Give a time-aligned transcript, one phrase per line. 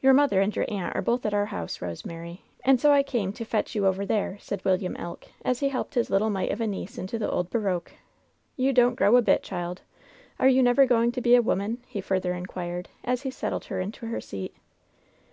[0.00, 3.32] "Your mother and your aunt are both at our house, Rosemary, and so I came
[3.32, 6.60] to fetch you over there," said William Elk, as he helped his little mite of
[6.60, 7.90] a niece into the old barouche.
[8.56, 9.82] "You don't grow a bit, child
[10.38, 13.64] I Are you never going to be a woman?'' he further inquired, as he settled
[13.64, 14.54] her into her seat.